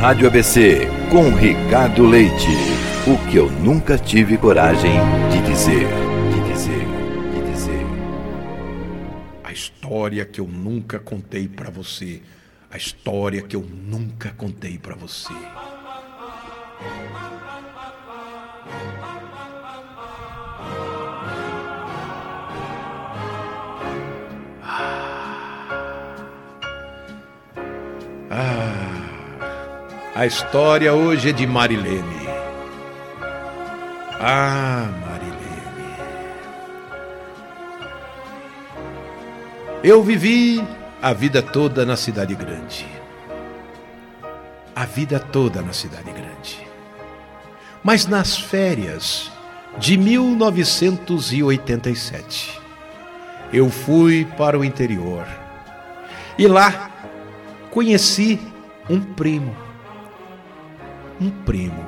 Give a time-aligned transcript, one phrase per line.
[0.00, 2.48] Rádio ABC com Ricardo Leite.
[3.06, 4.92] O que eu nunca tive coragem
[5.30, 5.86] de dizer.
[6.32, 6.86] De dizer.
[7.34, 7.86] De dizer.
[9.44, 12.20] A história que eu nunca contei para você.
[12.70, 15.32] A história que eu nunca contei para você.
[28.34, 28.91] Ah,
[30.14, 32.28] a história hoje é de Marilene.
[34.20, 35.40] Ah, Marilene.
[39.82, 40.62] Eu vivi
[41.00, 42.86] a vida toda na cidade grande.
[44.76, 46.60] A vida toda na cidade grande.
[47.82, 49.32] Mas nas férias
[49.78, 52.60] de 1987,
[53.52, 55.26] eu fui para o interior.
[56.38, 56.90] E lá
[57.70, 58.38] conheci
[58.88, 59.71] um primo.
[61.22, 61.86] Um primo.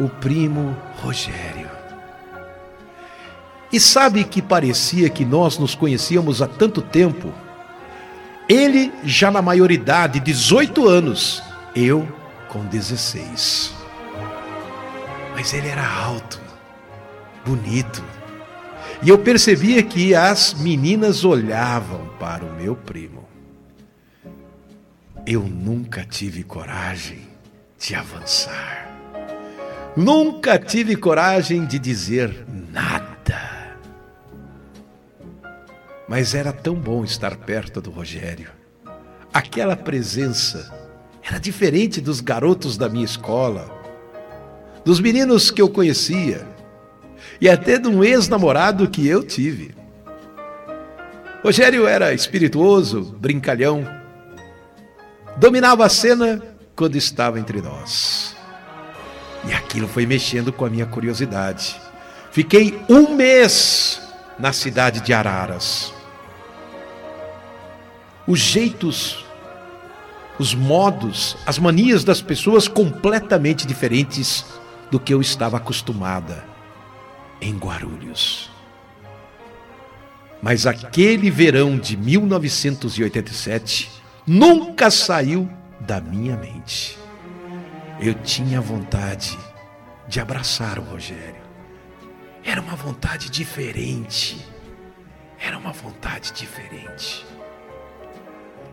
[0.00, 1.68] O primo Rogério.
[3.70, 7.30] E sabe que parecia que nós nos conhecíamos há tanto tempo?
[8.48, 11.42] Ele já na maioridade, 18 anos,
[11.76, 12.08] eu
[12.48, 13.74] com 16.
[15.34, 16.40] Mas ele era alto,
[17.44, 18.02] bonito.
[19.02, 23.28] E eu percebia que as meninas olhavam para o meu primo.
[25.30, 27.18] Eu nunca tive coragem
[27.78, 28.88] de avançar.
[29.94, 33.76] Nunca tive coragem de dizer nada.
[36.08, 38.48] Mas era tão bom estar perto do Rogério.
[39.30, 40.74] Aquela presença
[41.22, 43.70] era diferente dos garotos da minha escola,
[44.82, 46.46] dos meninos que eu conhecia
[47.38, 49.74] e até de um ex-namorado que eu tive.
[51.44, 53.97] Rogério era espirituoso, brincalhão,
[55.38, 56.42] dominava a cena
[56.74, 58.36] quando estava entre nós.
[59.46, 61.80] E aquilo foi mexendo com a minha curiosidade.
[62.32, 64.00] Fiquei um mês
[64.38, 65.92] na cidade de Araras.
[68.26, 69.24] Os jeitos,
[70.38, 74.44] os modos, as manias das pessoas completamente diferentes
[74.90, 76.44] do que eu estava acostumada
[77.40, 78.50] em Guarulhos.
[80.42, 83.97] Mas aquele verão de 1987
[84.28, 85.48] nunca saiu
[85.80, 86.98] da minha mente.
[88.00, 89.36] Eu tinha vontade
[90.06, 91.42] de abraçar o Rogério.
[92.44, 94.46] Era uma vontade diferente.
[95.40, 97.26] Era uma vontade diferente.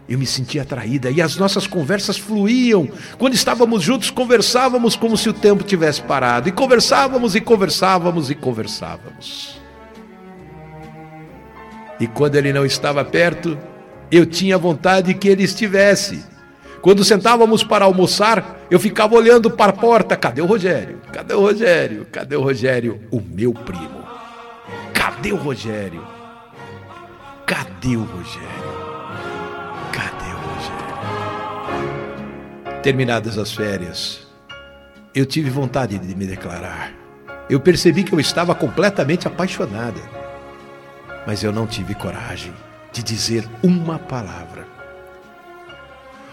[0.07, 2.87] Eu me sentia atraída e as nossas conversas fluíam.
[3.17, 6.47] Quando estávamos juntos, conversávamos como se o tempo tivesse parado.
[6.47, 9.59] E conversávamos e conversávamos e conversávamos.
[11.99, 13.57] E quando ele não estava perto,
[14.11, 16.23] eu tinha vontade que ele estivesse.
[16.81, 21.01] Quando sentávamos para almoçar, eu ficava olhando para a porta: cadê o Rogério?
[21.11, 22.05] Cadê o Rogério?
[22.11, 23.01] Cadê o Rogério?
[23.11, 24.05] O meu primo.
[24.93, 26.05] Cadê o Rogério?
[27.45, 28.75] Cadê o Rogério?
[29.91, 30.95] Cadê o Rogério?
[32.81, 34.27] Terminadas as férias,
[35.13, 36.91] eu tive vontade de me declarar.
[37.49, 40.01] Eu percebi que eu estava completamente apaixonada,
[41.25, 42.53] mas eu não tive coragem
[42.95, 44.65] de dizer uma palavra.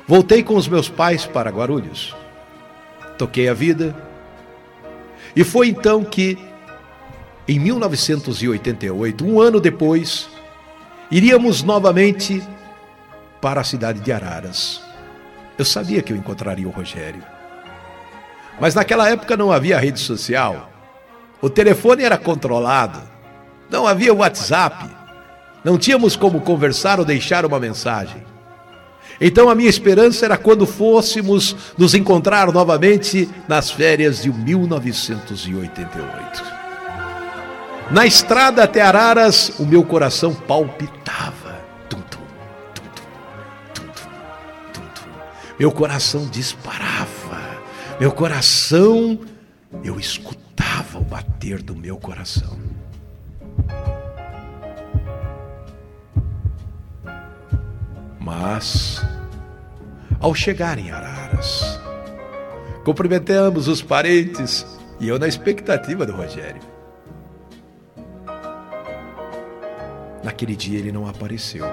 [0.06, 2.14] Voltei com os meus pais para Guarulhos.
[3.18, 3.96] Toquei a vida.
[5.34, 6.38] E foi então que,
[7.48, 10.28] em 1988, um ano depois,
[11.10, 12.40] iríamos novamente
[13.40, 14.80] para a cidade de Araras.
[15.58, 17.24] Eu sabia que eu encontraria o Rogério.
[18.60, 20.70] Mas naquela época não havia rede social.
[21.40, 23.02] O telefone era controlado.
[23.68, 25.01] Não havia WhatsApp.
[25.64, 28.20] Não tínhamos como conversar ou deixar uma mensagem.
[29.20, 36.42] Então a minha esperança era quando fôssemos nos encontrar novamente nas férias de 1988.
[37.90, 41.60] Na estrada até Araras, o meu coração palpitava.
[41.88, 42.18] Tum, tum,
[42.74, 42.82] tum,
[45.58, 47.10] meu coração disparava.
[48.00, 49.20] Meu coração,
[49.84, 52.58] eu escutava o bater do meu coração.
[58.42, 59.00] Mas,
[60.18, 61.80] ao chegar em Araras,
[62.84, 64.66] cumprimentamos os parentes
[64.98, 66.60] e eu na expectativa do Rogério.
[70.24, 71.64] Naquele dia ele não apareceu.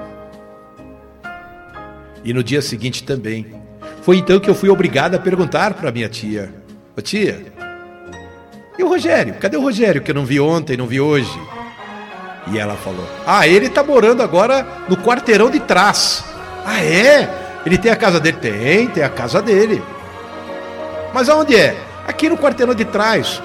[2.23, 3.47] E no dia seguinte também.
[4.03, 6.53] Foi então que eu fui obrigado a perguntar para minha tia:
[6.95, 7.51] Ô tia,
[8.77, 9.33] e o Rogério?
[9.39, 11.39] Cadê o Rogério que eu não vi ontem, não vi hoje?
[12.51, 16.28] E ela falou: Ah, ele está morando agora no quarteirão de trás.
[16.71, 17.27] Ah, é?
[17.65, 18.37] Ele tem a casa dele?
[18.37, 19.83] Tem, tem a casa dele.
[21.11, 21.75] Mas aonde é?
[22.07, 23.41] Aqui no quarteirão de trás.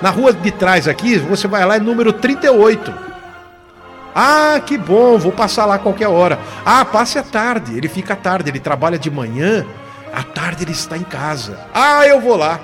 [0.00, 2.92] Na rua de trás aqui, você vai lá, é número 38.
[4.14, 6.38] Ah, que bom, vou passar lá qualquer hora.
[6.64, 7.76] Ah, passe à tarde.
[7.76, 9.66] Ele fica à tarde, ele trabalha de manhã,
[10.10, 11.66] à tarde ele está em casa.
[11.74, 12.58] Ah, eu vou lá.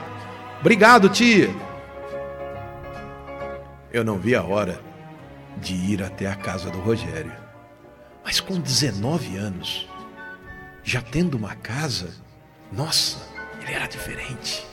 [0.59, 1.51] Obrigado, tia.
[3.93, 4.81] Eu não vi a hora
[5.59, 7.33] de ir até a casa do Rogério.
[8.25, 9.89] Mas com 19 anos,
[10.89, 12.15] já tendo uma casa,
[12.73, 13.19] nossa,
[13.61, 14.67] ele era diferente.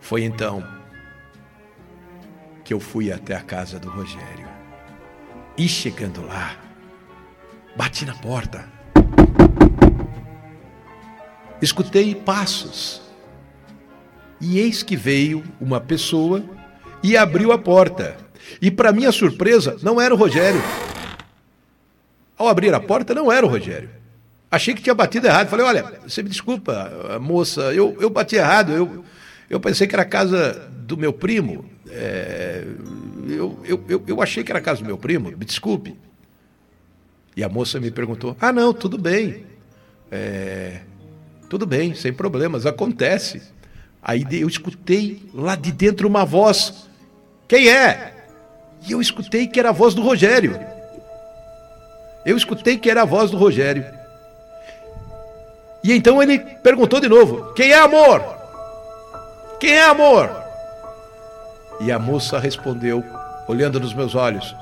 [0.00, 0.66] Foi então
[2.64, 4.48] que eu fui até a casa do Rogério.
[5.56, 6.56] E chegando lá,
[7.76, 8.68] bati na porta.
[11.62, 13.02] Escutei passos.
[14.40, 16.44] E eis que veio uma pessoa
[17.04, 18.16] e abriu a porta.
[18.60, 20.60] E para minha surpresa, não era o Rogério.
[22.36, 24.02] Ao abrir a porta, não era o Rogério.
[24.54, 25.48] Achei que tinha batido errado.
[25.48, 28.72] Falei, olha, você me desculpa, moça, eu, eu bati errado.
[28.72, 29.04] Eu,
[29.50, 31.64] eu pensei que era a casa do meu primo.
[31.90, 32.64] É,
[33.28, 35.96] eu, eu, eu, achei que era a casa do meu primo, me desculpe.
[37.36, 39.44] E a moça me perguntou: Ah, não, tudo bem.
[40.08, 40.82] É,
[41.50, 43.42] tudo bem, sem problemas, acontece.
[44.00, 46.88] Aí eu escutei lá de dentro uma voz:
[47.48, 48.14] Quem é?
[48.86, 50.56] E eu escutei que era a voz do Rogério.
[52.24, 54.03] Eu escutei que era a voz do Rogério.
[55.84, 58.24] E então ele perguntou de novo: Quem é amor?
[59.60, 60.30] Quem é amor?
[61.78, 63.04] E a moça respondeu,
[63.46, 64.56] olhando nos meus olhos: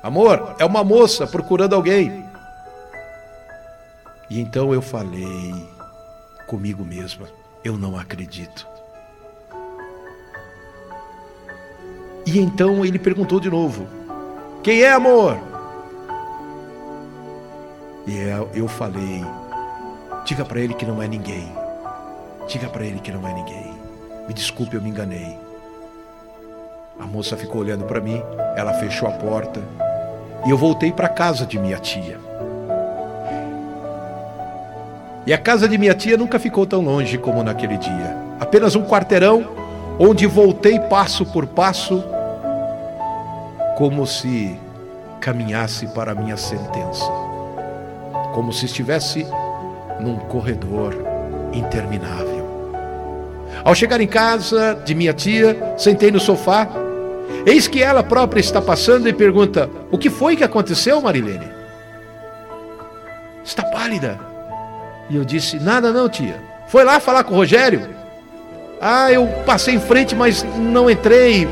[0.00, 2.24] Amor, é uma moça procurando alguém.
[4.30, 5.52] E então eu falei
[6.46, 7.26] comigo mesma:
[7.64, 8.68] Eu não acredito.
[12.24, 13.88] E então ele perguntou de novo:
[14.62, 15.36] Quem é amor?
[18.06, 18.16] E
[18.56, 19.24] eu falei:
[20.24, 21.52] Diga para ele que não é ninguém.
[22.46, 23.74] Diga para ele que não é ninguém.
[24.28, 25.38] Me desculpe, eu me enganei.
[26.98, 28.22] A moça ficou olhando para mim,
[28.56, 29.60] ela fechou a porta
[30.46, 32.18] e eu voltei para a casa de minha tia.
[35.26, 38.16] E a casa de minha tia nunca ficou tão longe como naquele dia.
[38.38, 39.48] Apenas um quarteirão
[39.98, 42.02] onde voltei passo por passo
[43.76, 44.58] como se
[45.20, 47.04] caminhasse para a minha sentença,
[48.34, 49.26] como se estivesse
[50.00, 50.96] num corredor
[51.52, 52.48] interminável.
[53.64, 56.68] Ao chegar em casa de minha tia, sentei no sofá,
[57.44, 61.48] eis que ela própria está passando e pergunta: O que foi que aconteceu, Marilene?
[63.44, 64.18] Está pálida.
[65.08, 66.36] E eu disse: Nada não, tia.
[66.68, 67.88] Foi lá falar com o Rogério?
[68.80, 71.46] Ah, eu passei em frente, mas não entrei.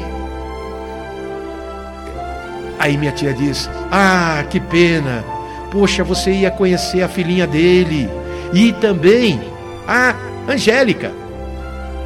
[2.79, 5.25] Aí minha tia diz: Ah, que pena.
[5.71, 8.09] Poxa, você ia conhecer a filhinha dele.
[8.53, 9.41] E também
[9.87, 10.15] a
[10.49, 11.13] Angélica.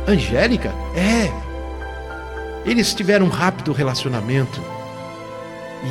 [0.07, 0.73] Angélica?
[0.97, 1.33] É.
[2.65, 4.61] Eles tiveram um rápido relacionamento.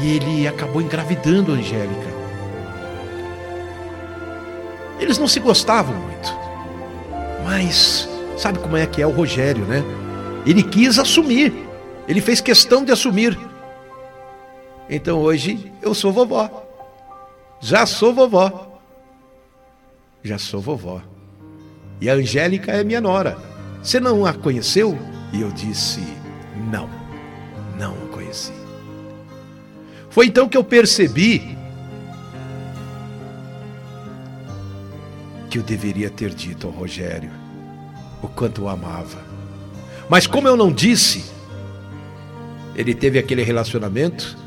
[0.01, 2.12] E ele acabou engravidando a Angélica.
[5.00, 6.33] Eles não se gostavam muito.
[7.44, 8.07] Mas
[8.38, 9.83] sabe como é que é o Rogério, né?
[10.45, 11.53] Ele quis assumir.
[12.07, 13.38] Ele fez questão de assumir.
[14.89, 16.50] Então hoje eu sou vovó.
[17.59, 18.71] Já sou vovó.
[20.24, 21.01] Já sou vovó.
[22.00, 23.38] E a Angélica é minha nora.
[23.82, 24.98] Você não a conheceu?
[25.34, 26.01] E eu disse:
[26.72, 26.90] Não,
[27.80, 28.54] não a conheci.
[30.10, 31.58] Foi então que eu percebi
[35.50, 37.32] que eu deveria ter dito ao Rogério
[38.22, 39.24] o quanto o amava.
[40.10, 41.24] Mas como eu não disse,
[42.75, 44.38] ele teve aquele relacionamento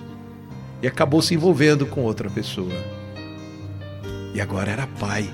[0.83, 2.75] e acabou se envolvendo com outra pessoa.
[4.35, 5.31] E agora era pai,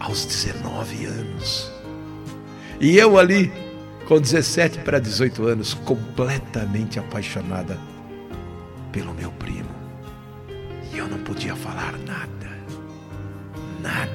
[0.00, 1.70] aos 19 anos.
[2.80, 3.52] E eu ali,
[4.08, 7.78] com 17 para 18 anos, completamente apaixonada
[8.90, 9.68] pelo meu primo.
[10.92, 12.30] E eu não podia falar nada.
[13.82, 14.10] Nada.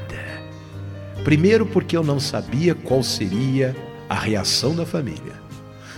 [1.24, 3.76] Primeiro, porque eu não sabia qual seria
[4.10, 5.34] a reação da família.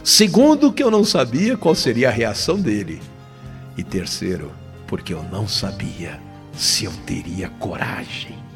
[0.03, 3.01] Segundo, que eu não sabia qual seria a reação dele.
[3.77, 4.51] E terceiro,
[4.85, 6.19] porque eu não sabia
[6.53, 8.46] se eu teria coragem.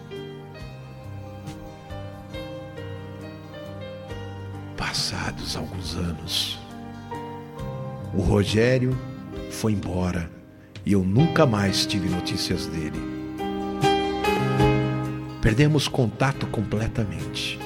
[5.01, 6.59] Passados alguns anos,
[8.13, 8.95] o Rogério
[9.49, 10.29] foi embora
[10.85, 13.01] e eu nunca mais tive notícias dele.
[15.41, 17.59] Perdemos contato completamente.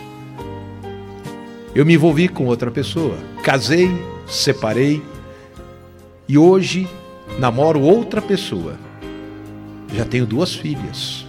[1.75, 3.89] Eu me envolvi com outra pessoa, casei,
[4.25, 5.03] separei
[6.29, 6.87] e hoje
[7.37, 8.77] namoro outra pessoa.
[9.93, 11.25] Já tenho duas filhas.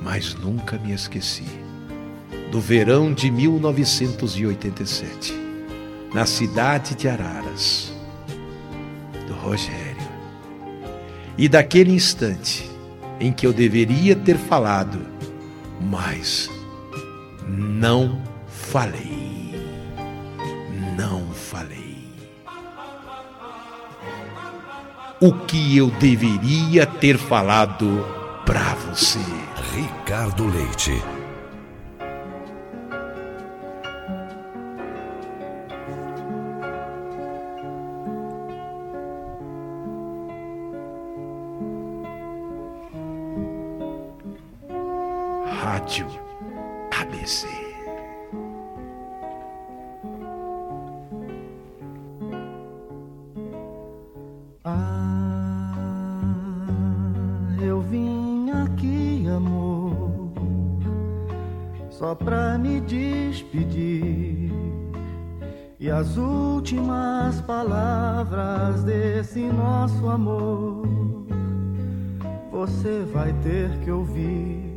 [0.00, 1.57] mas nunca me esqueci
[2.50, 5.34] do verão de 1987,
[6.12, 7.92] na cidade de Araras,
[9.26, 9.96] do Rogério,
[11.36, 12.68] e daquele instante
[13.20, 15.00] em que eu deveria ter falado,
[15.80, 16.50] mas
[17.46, 19.54] não falei.
[20.96, 22.08] Não falei.
[25.20, 28.04] O que eu deveria ter falado
[28.44, 29.18] para você.
[29.74, 31.17] Ricardo Leite.
[45.68, 46.06] Rádio
[46.98, 47.46] ABC.
[54.64, 55.74] Ah,
[57.60, 60.32] eu vim aqui, amor,
[61.90, 64.50] só pra me despedir.
[65.78, 70.88] E as últimas palavras desse nosso amor
[72.50, 74.67] você vai ter que ouvir.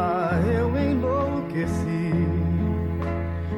[0.00, 2.12] Ah, eu enlouqueci.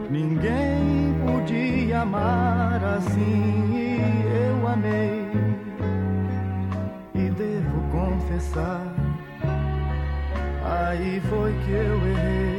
[0.09, 4.01] Ninguém podia amar assim e
[4.47, 5.29] eu amei.
[7.15, 8.95] E devo confessar,
[10.65, 12.50] aí foi que eu errei.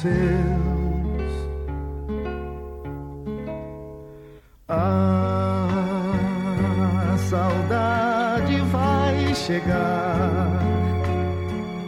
[0.00, 1.32] Seus.
[4.68, 5.66] A
[7.28, 10.48] saudade vai chegar.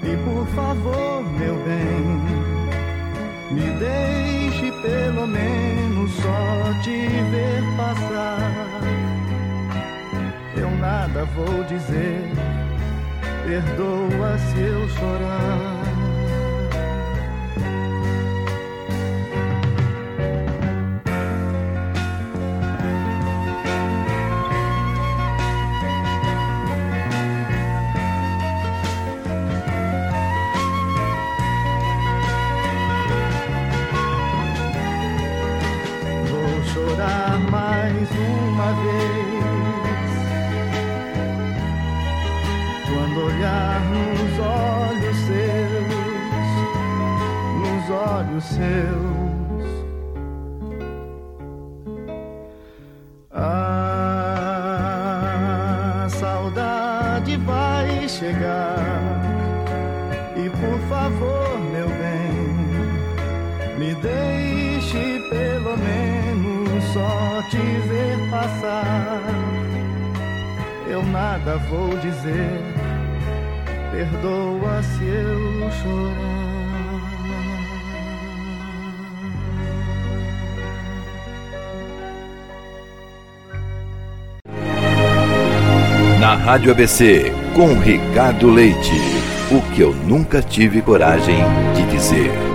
[0.03, 2.21] E por favor, meu bem,
[3.51, 8.53] me deixe pelo menos só te ver passar.
[10.55, 12.31] Eu nada vou dizer,
[13.47, 15.72] perdoa se eu chorar.
[43.73, 45.89] Olhar nos olhos seus,
[47.61, 49.23] nos olhos seus.
[53.31, 54.07] A
[56.11, 58.79] saudade vai chegar.
[60.37, 62.33] E por favor, meu bem,
[63.79, 67.57] me deixe pelo menos só te
[67.89, 69.23] ver passar.
[70.89, 72.82] Eu nada vou dizer,
[73.93, 76.43] perdoa se eu chorar.
[86.19, 88.79] Na Rádio ABC, com Ricardo Leite.
[89.51, 91.37] O que eu nunca tive coragem
[91.75, 92.52] de dizer.